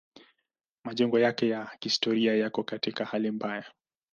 [0.83, 3.63] Majengo yake ya kihistoria yako katika hali mbaya.